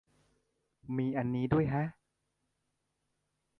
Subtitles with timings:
[0.97, 1.87] มีอันนี้ด้วยแฮะ